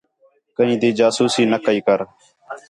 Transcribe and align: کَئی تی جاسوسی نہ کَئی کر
کَئی 0.55 0.73
تی 0.81 0.89
جاسوسی 0.97 1.43
نہ 1.51 1.57
کَئی 1.65 1.79
کر 1.85 1.99